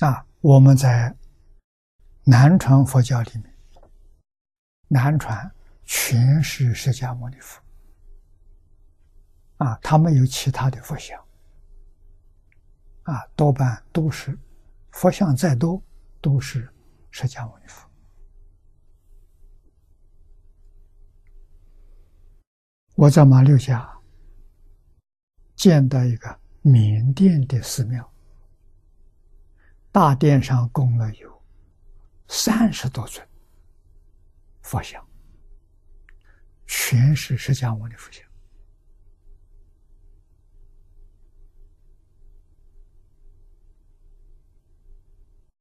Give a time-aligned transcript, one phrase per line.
[0.00, 1.16] 啊，我们在
[2.24, 3.54] 南传佛教里面，
[4.88, 5.50] 南传
[5.84, 7.62] 全是释迦牟尼佛，
[9.56, 11.18] 啊，他没有其他的佛像，
[13.04, 14.38] 啊，多半都是
[14.90, 15.82] 佛像再多
[16.20, 16.68] 都是
[17.10, 17.88] 释迦牟尼佛。
[22.96, 23.90] 我在马六甲
[25.54, 28.12] 见到一个缅甸的寺庙，
[29.96, 31.42] 大殿上供了有
[32.28, 33.26] 三十多尊
[34.60, 35.02] 佛像，
[36.66, 38.22] 全是释迦牟尼佛像。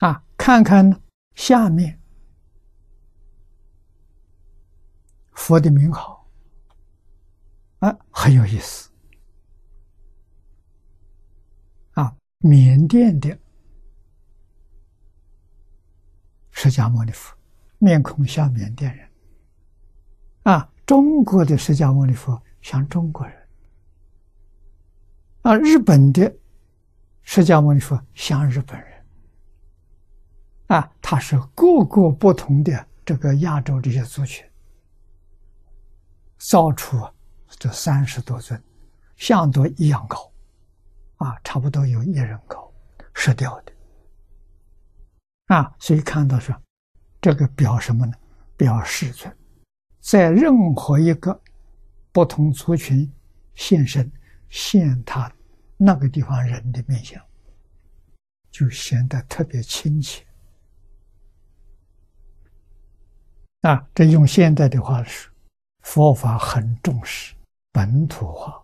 [0.00, 1.00] 啊，看看
[1.34, 1.98] 下面
[5.32, 6.28] 佛的名号。
[7.78, 8.90] 啊，很有意思
[11.92, 12.14] 啊！
[12.40, 13.38] 缅甸的
[16.60, 17.32] 释迦牟尼佛
[17.78, 19.08] 面孔像缅甸人，
[20.42, 23.48] 啊，中国的释迦牟尼佛像中国人，
[25.42, 26.34] 啊，日本的
[27.22, 29.06] 释迦牟尼佛像日本人，
[30.66, 34.44] 啊，他是各个不同的这个亚洲这些族群
[36.38, 36.98] 造出。
[37.56, 38.60] 这三十多尊，
[39.16, 40.30] 像都一样高，
[41.16, 42.70] 啊，差不多有一人高，
[43.14, 43.72] 石雕的，
[45.48, 46.54] 啊，所以看到说，
[47.20, 48.12] 这个表什么呢？
[48.56, 49.36] 表世尊，
[50.00, 51.38] 在任何一个
[52.12, 53.12] 不同族群
[53.54, 54.10] 现身，
[54.48, 55.30] 现他
[55.76, 57.22] 那个地方人的面相，
[58.50, 60.24] 就显得特别亲切。
[63.62, 65.32] 啊，这用现代的话说，
[65.82, 67.34] 佛法很重视。
[67.70, 68.60] 本土化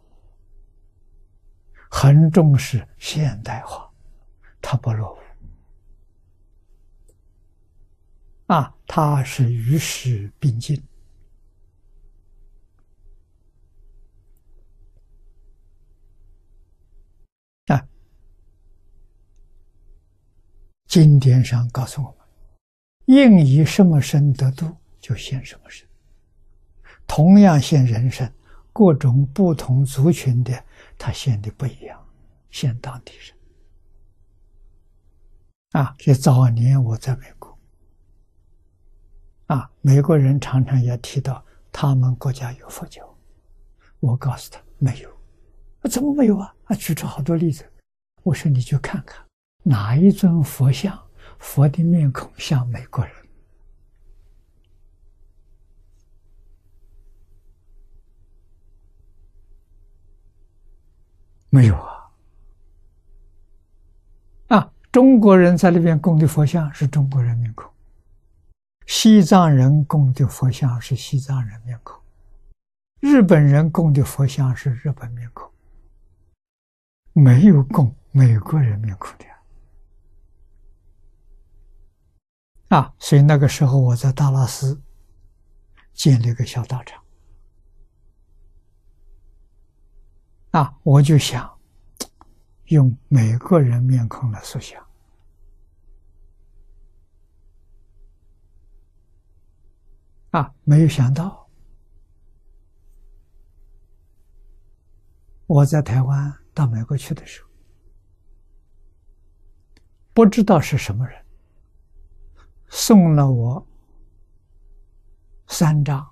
[1.88, 3.88] 很重视现代化，
[4.60, 5.18] 它不落伍
[8.46, 10.80] 啊，它是与时并进
[17.66, 17.88] 啊。
[20.86, 22.16] 经典上告诉我们：
[23.06, 25.88] 应以什么身得度，就现什么身。
[27.06, 28.33] 同样现人身。
[28.77, 30.64] 各种不同族群的，
[30.98, 32.04] 他现的不一样，
[32.50, 33.33] 现当地人。
[35.80, 37.43] 啊，这早年我在美国，
[39.54, 43.08] 啊，美国人常常也提到他们国家有佛教，
[44.00, 46.52] 我告诉他没有，怎么没有啊？
[46.64, 47.64] 啊，举出好多例子，
[48.24, 49.24] 我说你去看看
[49.62, 51.00] 哪一尊佛像，
[51.38, 53.14] 佛的面孔像美国人。
[61.48, 62.10] 没有啊！
[64.48, 67.70] 啊，中国人在那边供的佛像是中国人面孔，
[68.86, 72.00] 西藏人供的佛像是西藏人面孔，
[73.00, 75.50] 日本人供的佛像是日本面孔，
[77.12, 79.24] 没有供美国人面孔的
[82.77, 82.95] 啊！
[82.98, 84.80] 所以那个时候我在达拉斯
[85.92, 87.02] 建了一个小道场。
[90.51, 91.52] 啊，我就想
[92.66, 94.84] 用美国人面孔来塑像，
[100.34, 101.48] 啊，没有想到
[105.46, 107.48] 我在台湾到美国去的时候，
[110.12, 111.24] 不知道是什么人
[112.68, 113.64] 送了我
[115.46, 116.05] 三张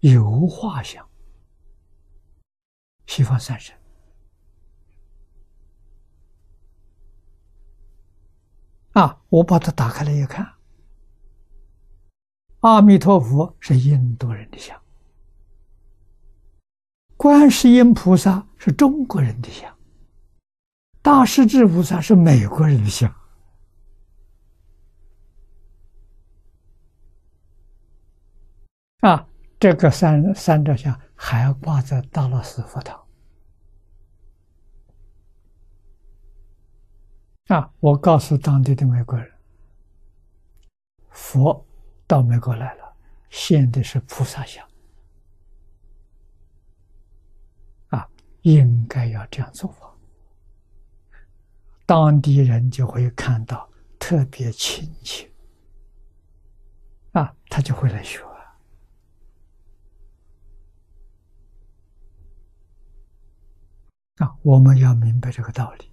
[0.00, 1.06] 油画像，
[3.06, 3.76] 西方三神。
[8.92, 9.20] 啊！
[9.28, 10.55] 我把它打开来一看，
[12.60, 14.80] 阿弥陀佛是印度人的像，
[17.16, 19.76] 观世音菩萨是中国人的像，
[21.02, 23.14] 大势至菩萨是美国人的像。
[29.00, 29.28] 啊，
[29.60, 33.00] 这个三三者像还挂在大乐寺佛堂。
[37.48, 37.70] 啊！
[37.78, 39.32] 我告诉当地的美国人，
[41.10, 41.64] 佛
[42.06, 42.96] 到美国来了，
[43.30, 44.66] 现的是菩萨像，
[47.88, 48.08] 啊，
[48.42, 49.92] 应该要这样做法，
[51.84, 53.68] 当地人就会看到
[53.98, 55.28] 特别亲切，
[57.12, 58.22] 啊，他就会来学，
[64.18, 65.90] 啊，我们要明白这个道理。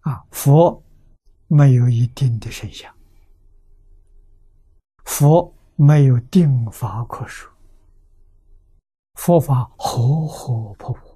[0.00, 0.82] 啊，佛
[1.52, 2.94] 没有一定的神像，
[5.04, 7.50] 佛没有定法可说，
[9.14, 11.09] 佛法活活泼泼。